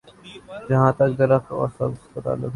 جہاں 0.69 0.91
تک 0.91 1.09
درخت 1.17 1.51
اور 1.51 1.67
سبزے 1.77 2.07
کا 2.13 2.19
تعلق 2.21 2.43
ہے۔ 2.43 2.49